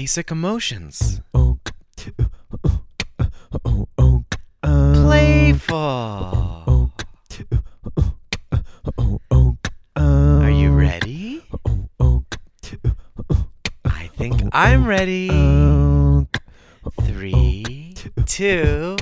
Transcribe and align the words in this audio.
basic 0.00 0.30
emotions. 0.30 1.20
Playful. 4.94 5.76
Are 9.96 10.50
you 10.50 10.70
ready? 10.70 11.42
I 13.84 14.08
think 14.16 14.40
I'm 14.52 14.86
ready. 14.86 15.28
Three, 17.02 17.94
two, 18.24 18.96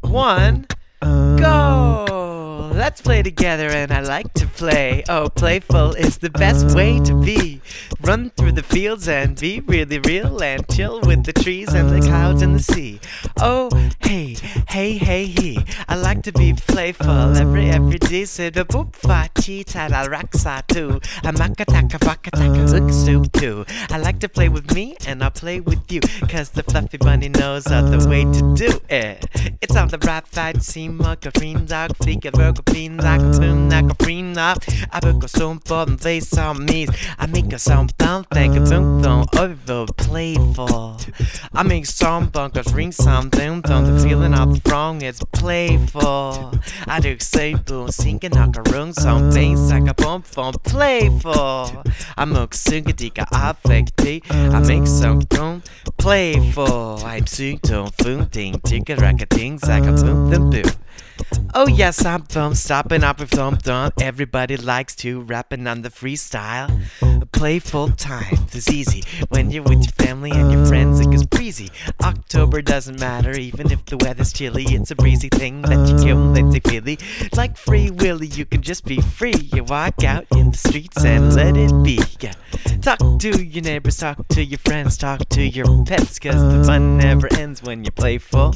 one, 0.00 0.66
go! 1.02 2.70
Let's 2.72 3.02
play 3.02 3.22
together, 3.22 3.68
and 3.68 3.92
I 3.92 4.00
like 4.00 4.32
to 4.34 4.46
play. 4.46 5.04
Oh, 5.06 5.28
playful 5.28 5.92
is 5.92 6.16
the 6.16 6.30
best 6.30 6.74
way 6.74 6.98
to 7.00 7.14
be. 7.20 7.60
Run 8.02 8.30
through 8.30 8.52
the 8.52 8.62
fields 8.62 9.08
and 9.08 9.38
be 9.38 9.60
really 9.60 9.98
real 9.98 10.42
and 10.42 10.66
chill 10.68 11.00
with 11.02 11.24
the 11.24 11.32
trees 11.32 11.72
and 11.74 11.90
the 11.90 12.00
clouds 12.00 12.40
and 12.42 12.54
the 12.54 12.62
sea. 12.62 12.98
Oh, 13.38 13.68
hey, 14.00 14.36
hey, 14.68 14.96
hey, 14.96 15.26
he. 15.26 15.58
I 15.88 15.96
like 15.96 16.22
to 16.22 16.32
be 16.32 16.54
playful 16.54 17.36
every 17.36 17.68
every 17.68 17.98
day. 17.98 18.24
Said 18.24 18.56
a 18.56 18.64
boop 18.64 18.96
fa 18.96 19.28
chi 19.34 19.62
ta 19.62 19.88
da 19.88 20.06
raksa 20.06 20.66
too. 20.66 21.00
A 21.28 21.32
makataka 21.32 21.98
bakataka 21.98 22.72
look 22.72 22.90
soup 22.90 23.32
too. 23.32 23.64
I 23.90 23.98
like 23.98 24.18
to 24.20 24.28
play 24.28 24.48
with 24.48 24.74
me 24.74 24.96
and 25.06 25.22
I'll 25.22 25.30
play 25.30 25.60
with 25.60 25.92
you. 25.92 26.00
Cause 26.28 26.50
the 26.50 26.62
fluffy 26.62 26.96
bunny 26.96 27.28
knows 27.28 27.66
of 27.66 27.90
the 27.90 28.08
way 28.08 28.24
to 28.24 28.54
do 28.54 28.80
it. 28.88 29.26
It's 29.60 29.76
on 29.76 29.88
the 29.88 29.98
right 29.98 30.26
side, 30.32 30.62
see 30.62 30.88
mugga 30.88 31.38
green 31.38 31.66
dog, 31.66 31.96
flick 31.96 32.24
a 32.24 32.30
virgo 32.30 32.62
like 32.88 33.20
a 33.20 33.38
boom, 33.38 33.68
like 33.68 33.90
a 33.90 34.04
green 34.04 34.36
up. 34.38 34.58
I 34.90 35.00
book 35.00 35.24
a 35.24 35.28
soon 35.28 35.58
for 35.60 35.82
and 35.82 35.98
they 35.98 36.20
saw 36.20 36.52
me. 36.54 36.86
I 37.18 37.26
make 37.26 37.52
a 37.52 37.58
sound 37.58 37.89
down, 37.96 38.24
think 38.24 38.56
a 38.56 38.60
boom, 38.60 39.02
boom, 39.02 39.26
over 39.38 39.86
playful. 39.96 40.98
I 41.52 41.62
make 41.62 41.86
some 41.86 42.28
bunkers 42.28 42.72
ring 42.72 42.92
something, 42.92 43.60
don't 43.62 43.84
the 43.84 44.00
feeling 44.02 44.34
the 44.34 44.60
wrong, 44.70 45.02
it's 45.02 45.22
playful. 45.32 46.52
I 46.86 47.00
do 47.00 47.18
say 47.18 47.54
boom, 47.54 47.90
singing 47.90 48.32
like 48.32 48.56
a 48.56 48.62
room, 48.70 48.92
some 48.92 49.30
things 49.30 49.70
like 49.70 49.88
a 49.88 49.94
boom, 49.94 50.22
boom, 50.34 50.52
playful. 50.64 51.84
I 52.16 52.24
make 52.24 52.50
singa 52.50 52.92
dika 52.92 53.26
affecty, 53.30 54.22
I 54.30 54.60
make 54.60 54.86
some 54.86 55.20
boom, 55.20 55.62
playful. 55.98 57.00
I'm 57.04 57.26
sing 57.26 57.58
to 57.60 57.90
boom, 57.98 58.24
ding, 58.26 58.60
ticka, 58.60 58.96
racka, 58.96 59.28
dings, 59.28 59.64
like 59.64 59.84
a 59.84 59.92
boom, 59.92 60.30
boom, 60.30 60.50
boom. 60.50 60.64
Oh 61.52 61.66
yes, 61.66 62.04
I'm 62.04 62.22
thumb 62.22 62.54
stopping 62.54 63.02
up 63.02 63.18
with 63.18 63.30
thumb 63.30 63.56
thumb. 63.56 63.90
Everybody 64.00 64.56
likes 64.56 64.94
to 64.96 65.20
rapping 65.20 65.66
on 65.66 65.82
the 65.82 65.88
freestyle. 65.88 66.80
A 67.02 67.26
playful 67.26 67.90
time 67.90 68.46
is 68.52 68.70
easy 68.70 69.02
when 69.30 69.50
you're 69.50 69.64
with 69.64 69.82
your 69.84 70.06
family 70.06 70.30
and 70.30 70.52
your 70.52 70.64
friends. 70.66 71.00
It 71.00 71.10
goes 71.10 71.24
breezy. 71.24 71.70
October 72.02 72.62
doesn't 72.62 73.00
matter 73.00 73.32
even 73.32 73.72
if 73.72 73.84
the 73.86 73.96
weather's 73.96 74.32
chilly. 74.32 74.64
It's 74.68 74.92
a 74.92 74.94
breezy 74.94 75.28
thing 75.28 75.62
that 75.62 75.88
you 75.88 75.98
kill 75.98 76.36
it 76.36 76.66
feely. 76.66 76.98
Like 77.34 77.56
free 77.56 77.90
willy, 77.90 78.28
you 78.28 78.44
can 78.44 78.62
just 78.62 78.84
be 78.84 79.00
free. 79.00 79.34
You 79.52 79.64
walk 79.64 80.04
out 80.04 80.26
in 80.32 80.52
the 80.52 80.56
streets 80.56 81.04
and 81.04 81.34
let 81.34 81.56
it 81.56 81.72
be. 81.82 82.00
Yeah. 82.20 82.34
Talk 82.80 82.98
to 83.20 83.42
your 83.42 83.64
neighbors, 83.64 83.96
talk 83.96 84.26
to 84.28 84.44
your 84.44 84.58
friends, 84.58 84.96
talk 84.96 85.28
to 85.30 85.42
your 85.42 85.84
pets, 85.84 86.18
cause 86.18 86.40
the 86.40 86.62
fun 86.64 86.98
never 86.98 87.32
ends 87.34 87.62
when 87.62 87.84
you're 87.84 87.92
playful. 87.92 88.54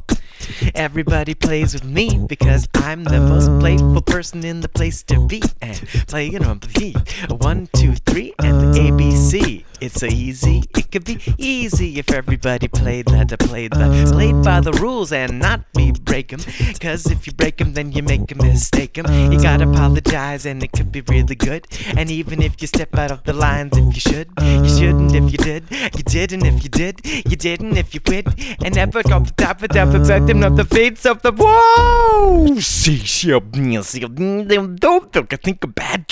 Everybody 0.75 1.35
plays 1.35 1.75
with 1.75 1.85
me 1.85 2.25
because 2.27 2.69
I'm 2.75 3.05
the 3.05 3.21
most 3.21 3.49
playful 3.61 4.03
person 4.03 4.45
in 4.45 4.61
the 4.61 4.69
place 4.69 5.03
to 5.05 5.27
be. 5.27 5.43
And 5.61 5.77
playing 6.09 6.45
on 6.45 6.59
the 6.61 6.69
beat. 6.69 6.97
One, 7.43 7.69
two, 7.75 7.95
three, 7.95 8.35
and. 8.39 8.54
It's 9.95 10.01
so 10.01 10.07
easy, 10.07 10.65
it 10.77 10.91
could 10.91 11.05
be 11.05 11.21
easy 11.39 12.01
if 12.01 12.11
everybody 12.13 12.67
played 12.67 13.07
that 13.15 13.29
to 13.29 13.37
play 13.37 13.69
that. 13.69 14.09
Played 14.09 14.43
by 14.43 14.59
the 14.59 14.73
rules 14.73 15.13
and 15.13 15.39
not 15.39 15.73
be 15.73 15.93
break 15.93 16.33
'em. 16.33 16.41
Cause 16.81 17.07
if 17.07 17.29
you 17.29 17.33
break 17.33 17.61
'em, 17.61 17.75
then 17.75 17.93
you 17.93 18.03
make 18.03 18.29
a 18.33 18.35
mistake 18.35 18.99
'em. 18.99 19.07
You 19.31 19.41
gotta 19.41 19.69
apologize 19.71 20.47
and 20.47 20.65
it 20.65 20.73
could 20.73 20.91
be 20.91 21.03
really 21.03 21.37
good. 21.37 21.69
And 21.97 22.11
even 22.11 22.43
if 22.43 22.61
you 22.61 22.67
step 22.67 22.99
out 22.99 23.13
of 23.13 23.23
the 23.23 23.35
lines, 23.35 23.79
if 23.79 23.95
you 23.95 24.01
should, 24.01 24.29
you 24.65 24.69
shouldn't 24.69 25.15
if 25.15 25.31
you 25.31 25.39
did. 25.39 25.63
You 25.71 26.03
didn't 26.03 26.45
if 26.45 26.65
you 26.65 26.71
did, 26.71 27.01
you 27.05 27.37
didn't 27.37 27.77
if 27.77 27.95
you 27.95 28.01
quit. 28.01 28.27
And 28.65 28.75
never 28.75 29.01
go 29.05 29.21
the 29.21 29.33
top 29.37 29.63
of 29.63 29.69
the 29.69 29.85
victim 29.87 30.43
of 30.43 30.57
the 30.57 30.65
fates 30.65 31.07
of 31.07 31.23
the 31.23 31.31
whoa. 31.31 32.59
See, 32.59 32.99
she 32.99 33.33
um, 33.33 33.49
um, 33.55 34.51
um, 34.59 34.77
don't 34.77 35.13
think 35.13 35.63
a 35.63 35.69
bad 35.69 36.05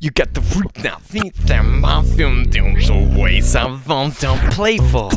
You 0.00 0.10
got 0.10 0.34
the 0.34 0.42
freak 0.42 0.84
now, 0.84 0.98
think 1.02 1.34
that 1.48 1.62
my 1.62 2.02
film 2.18 2.42
doing 2.50 2.80
so 2.80 2.98
ways 3.16 3.54
I'm 3.54 3.78
fun, 3.78 4.12
don't 4.18 4.40
playful. 4.50 5.12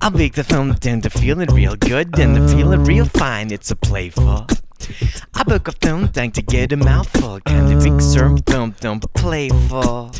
I'll 0.00 0.10
make 0.10 0.32
the 0.32 0.42
film 0.42 0.74
tend 0.76 1.02
to 1.02 1.10
feeling 1.10 1.50
real 1.52 1.76
good 1.76 2.18
and 2.18 2.34
the 2.34 2.48
feeling 2.48 2.82
real 2.84 3.04
fine. 3.04 3.50
It's 3.50 3.70
a 3.70 3.76
playful. 3.76 4.46
I 5.34 5.42
book 5.42 5.68
a 5.68 5.72
film 5.72 6.08
tank 6.08 6.32
to 6.34 6.42
get 6.42 6.72
a 6.72 6.78
mouthful. 6.78 7.40
Kind 7.40 7.70
of 7.70 7.84
big 7.84 8.00
serve 8.00 8.40
film, 8.46 8.74
don't 8.80 9.04
playful. 9.12 10.12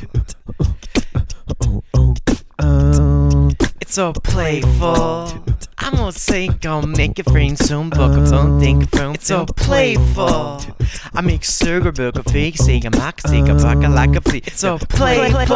It's 3.80 3.94
so 3.94 4.12
playful. 4.12 5.53
I'm 5.94 6.00
gonna 6.00 6.12
say, 6.12 6.48
gonna 6.48 6.88
make 6.88 7.20
it 7.20 7.30
free 7.30 7.54
soon. 7.54 7.88
Book 7.88 8.18
a 8.18 8.26
phone, 8.26 8.60
think. 8.60 8.88
It's 8.92 9.26
so 9.28 9.46
playful. 9.46 10.60
I 11.14 11.20
make 11.20 11.44
sugar, 11.44 11.92
book 11.92 12.16
a 12.16 12.24
fake, 12.24 12.56
say 12.56 12.80
a 12.84 12.90
mock, 12.90 13.18
take 13.22 13.46
a 13.46 13.54
bucket 13.54 13.90
like 13.92 14.16
a 14.16 14.20
flea. 14.20 14.42
It's 14.44 14.58
so 14.58 14.76
playful. 14.76 15.46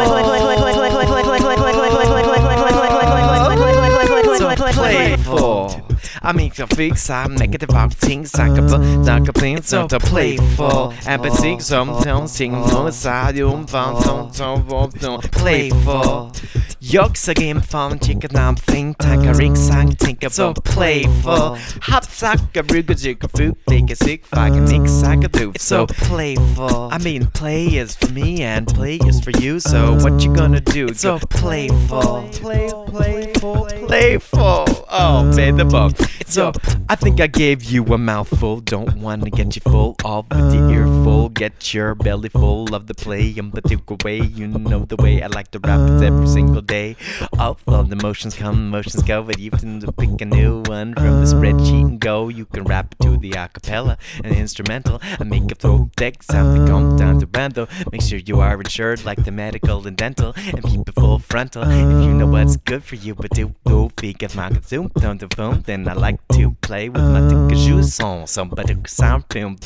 I 6.23 6.33
make 6.33 6.59
a 6.61 6.67
fix, 6.69 7.11
I 7.11 7.27
make 7.27 7.55
it 7.57 7.65
about 7.65 7.95
things 7.95 8.35
I 8.37 8.47
can 8.55 8.69
put, 8.69 9.09
I 9.09 9.19
can 9.19 9.33
play 9.33 9.61
so 9.61 9.89
to 9.89 9.99
playful. 9.99 10.95
But 11.05 11.33
sing 11.33 11.59
some 11.59 12.01
tones, 12.03 12.31
sing 12.31 12.53
no 12.53 12.91
side, 12.91 13.37
you 13.37 13.51
found 13.67 14.05
some, 14.05 14.33
some, 14.33 14.93
some, 15.01 15.21
playful. 15.21 16.33
Yokes 16.81 17.27
again, 17.27 17.61
fun, 17.61 17.99
chicken, 17.99 18.37
I'm 18.37 18.55
think, 18.55 18.99
take 18.99 19.25
a 19.25 19.35
ring, 19.35 19.57
sang, 19.57 19.91
think 19.97 20.23
about 20.23 20.33
so 20.33 20.55
playful. 20.55 21.57
Hop, 21.83 22.05
sock, 22.05 22.39
a 22.55 22.63
rig, 22.63 22.89
a 22.89 22.95
jig, 22.95 23.25
a 23.25 23.29
food, 23.29 23.57
make 23.69 23.91
a 23.91 23.97
sick, 23.97 24.25
fuck, 24.25 24.53
a 24.53 24.61
mix, 24.61 25.03
I 25.03 25.17
could 25.17 25.33
do. 25.33 25.53
So 25.57 25.87
playful. 25.89 26.89
I 26.93 26.99
mean, 26.99 27.27
play 27.27 27.67
is 27.67 27.97
for 27.97 28.13
me 28.13 28.43
and 28.43 28.67
play 28.69 28.97
is 28.97 29.21
for 29.21 29.31
you, 29.31 29.59
so 29.59 29.95
what 29.97 30.23
you 30.23 30.33
gonna 30.33 30.61
do? 30.61 30.87
It's 30.87 31.01
so 31.01 31.19
playful. 31.19 32.29
Play, 32.33 32.71
playful, 32.87 33.67
playful. 33.67 34.78
Oh, 34.91 35.23
man, 35.37 35.57
the 35.57 35.67
book. 35.67 36.01
Uh, 36.01 36.07
so, 36.27 36.53
I 36.89 36.97
think 36.97 37.21
I 37.21 37.27
gave 37.27 37.63
you 37.65 37.85
a 37.85 37.99
mouthful. 37.99 38.61
Don't 38.61 38.97
wanna 38.97 39.29
get 39.29 39.55
you 39.55 39.61
full 39.61 39.97
with 40.03 40.29
the 40.29 40.71
earful. 40.73 41.27
Uh, 41.27 41.29
get 41.29 41.75
your 41.75 41.95
belly 41.95 42.31
full 42.31 42.75
of 42.75 42.87
the 42.87 42.95
play 42.95 43.35
in 43.37 43.51
particular 43.51 43.99
way. 44.03 44.21
You 44.21 44.47
know 44.49 44.87
the 44.87 44.97
way 44.97 45.23
I 45.23 45.27
like 45.27 45.51
to 45.51 45.59
rap 45.59 45.81
it 45.91 46.03
every 46.03 46.25
uh, 46.25 46.27
single 46.27 46.63
day. 46.63 46.97
All 47.39 47.59
of 47.67 47.91
the 47.91 47.97
motions 47.97 48.35
come, 48.35 48.71
motions 48.71 49.03
go, 49.03 49.23
but 49.23 49.39
you 49.39 49.51
can 49.51 49.81
pick 49.93 50.21
a 50.23 50.25
new 50.25 50.63
one 50.67 50.95
from 50.95 51.21
the 51.21 51.27
spreadsheet 51.27 51.85
and 51.85 52.01
go. 52.01 52.29
You 52.29 52.47
can 52.47 52.65
rap 52.65 52.95
it 52.95 53.05
to 53.05 53.19
the 53.19 53.33
acapella 53.33 53.99
and 54.25 54.33
the 54.33 54.39
instrumental 54.39 55.01
and 55.21 55.29
make 55.29 55.53
a 55.53 55.55
throw 55.55 55.91
deck 55.97 56.23
sound 56.23 56.57
to 56.57 56.67
come 56.67 56.97
down 56.97 57.21
to 57.21 57.29
random. 57.35 57.69
Make 57.93 58.01
sure 58.01 58.19
you 58.19 58.41
are 58.41 58.59
insured 58.59 59.05
like 59.05 59.23
the 59.25 59.33
medical 59.33 59.87
and 59.87 59.97
dental 59.97 60.33
and 60.37 60.63
keep 60.63 60.89
it 60.89 60.95
full 60.95 61.19
frontal. 61.19 61.65
If 61.65 62.05
you 62.05 62.15
know 62.15 62.27
what's 62.27 62.57
good 62.57 62.83
for 62.85 62.95
you, 62.95 63.15
but 63.15 63.31
do 63.33 63.55
do 63.67 63.91
get 64.19 64.35
my 64.35 64.49
consume 64.79 65.11
on 65.11 65.19
the 65.19 65.29
phone, 65.35 65.63
then 65.67 65.89
I 65.89 65.95
like 65.95 66.21
to 66.29 66.53
play 66.61 66.89
with 66.89 67.03
my 67.03 67.21
Tikaju 67.21 67.85
song. 67.85 68.27
Somebody 68.27 68.77
sound 68.87 69.25
film 69.31 69.57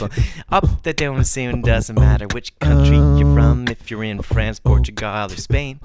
up 0.48 0.82
the 0.82 0.92
down 0.92 1.24
soon 1.24 1.62
doesn't 1.62 1.98
matter 1.98 2.26
which 2.32 2.58
country 2.58 2.96
you're 2.96 3.34
from. 3.34 3.68
If 3.68 3.90
you're 3.90 4.04
in 4.04 4.22
France, 4.22 4.60
Portugal, 4.60 5.26
or 5.26 5.36
Spain, 5.36 5.80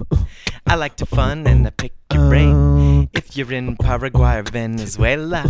I 0.66 0.76
like 0.76 0.96
to 0.96 1.06
fun 1.06 1.46
and 1.46 1.66
I 1.66 1.70
pick 1.70 1.92
your 2.12 2.28
brain. 2.28 2.54
Oh. 2.54 3.08
If 3.12 3.36
you're 3.36 3.52
in 3.52 3.76
Paraguay 3.76 4.38
or 4.38 4.42
Venezuela, 4.42 5.44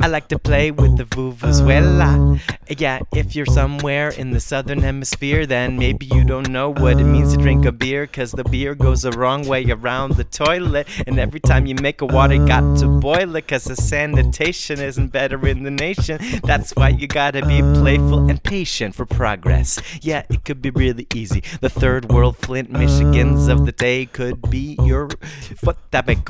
I 0.00 0.06
like 0.06 0.28
to 0.28 0.38
play 0.38 0.70
with 0.70 0.96
the 0.96 1.04
Vuvuzuela. 1.04 2.38
Oh. 2.38 2.54
Yeah, 2.76 3.00
if 3.14 3.34
you're 3.34 3.46
somewhere 3.46 4.10
in 4.10 4.30
the 4.30 4.40
southern 4.40 4.80
hemisphere, 4.80 5.46
then 5.46 5.78
maybe 5.78 6.06
you 6.06 6.24
don't 6.24 6.50
know 6.50 6.70
what 6.72 7.00
it 7.00 7.04
means 7.04 7.34
to 7.34 7.42
drink 7.42 7.64
a 7.64 7.72
beer, 7.72 8.06
cause 8.06 8.32
the 8.32 8.44
beer 8.44 8.74
goes 8.74 9.02
the 9.02 9.12
wrong 9.12 9.46
way 9.46 9.64
around 9.70 10.12
the 10.16 10.24
toilet. 10.24 10.86
And 11.06 11.18
every 11.18 11.40
time 11.40 11.66
you 11.66 11.74
make 11.76 12.00
a 12.00 12.06
water, 12.06 12.34
you 12.34 12.46
got 12.46 12.78
to 12.78 12.86
boil 12.86 13.34
it, 13.36 13.48
cause 13.48 13.64
the 13.64 13.76
sanitation 13.76 14.80
isn't 14.80 15.08
better 15.08 15.46
in 15.46 15.62
the 15.62 15.70
nation. 15.70 16.20
That's 16.44 16.72
why 16.72 16.90
you 16.90 17.06
gotta 17.06 17.44
be 17.46 17.60
playful 17.60 18.28
and 18.28 18.42
patient 18.42 18.94
for 18.94 19.06
progress. 19.06 19.80
Yeah, 20.02 20.24
it 20.28 20.44
could 20.44 20.62
be 20.62 20.70
really 20.70 21.06
easy. 21.14 21.42
The 21.60 21.70
third 21.70 22.10
world 22.10 22.36
Flint, 22.38 22.72
Michigans 22.72 23.48
of 23.50 23.66
the 23.66 23.72
day 23.72 24.06
could 24.06 24.50
be 24.50 24.76
your 24.84 25.08
foot 25.56 25.78
that 25.98 26.06
big 26.06 26.24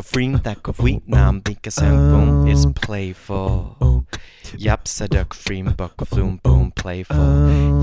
that 0.45 0.63
um, 0.63 1.13
um, 1.13 1.43
oh. 2.01 2.11
boom 2.11 2.49
is 2.49 2.65
playful. 2.75 4.07
Yep, 4.57 4.89
said 4.89 5.15
a 5.15 5.27
buck 5.77 5.95
floom 5.99 6.43
boom 6.43 6.71
playful. 6.71 7.17